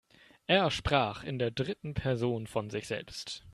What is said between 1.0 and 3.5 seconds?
in der dritten Person von sich selbst.